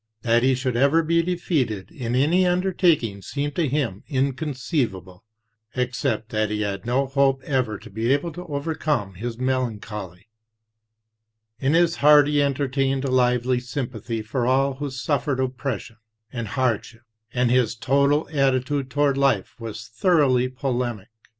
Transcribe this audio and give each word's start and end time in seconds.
That 0.23 0.41
he 0.41 0.55
should 0.55 0.75
ever 0.75 1.03
be 1.03 1.21
defeated 1.21 1.91
in 1.91 2.15
any 2.15 2.43
undertaking 2.47 3.21
seemed 3.21 3.53
to 3.55 3.67
him 3.67 4.01
incon 4.09 4.55
ceivable, 4.57 5.19
except 5.75 6.29
that 6.29 6.49
he 6.49 6.61
had 6.61 6.87
no 6.87 7.05
hope 7.05 7.43
ever 7.43 7.77
to 7.77 7.87
be 7.91 8.11
able 8.11 8.31
to 8.31 8.47
overcome 8.47 9.13
his 9.13 9.37
melancholy. 9.37 10.27
In 11.59 11.75
his 11.75 11.97
heart 11.97 12.27
he 12.27 12.41
entertained 12.41 13.05
a 13.05 13.11
lively 13.11 13.59
sympathy 13.59 14.23
for 14.23 14.47
all 14.47 14.73
who 14.77 14.89
suffered 14.89 15.39
oppression 15.39 15.97
and 16.33 16.47
hardship; 16.47 17.03
and 17.31 17.51
his 17.51 17.75
total 17.75 18.27
attitude 18.33 18.89
toward 18.89 19.19
life 19.19 19.53
was 19.59 19.85
thoroughly 19.87 20.49
polemic. 20.49 21.09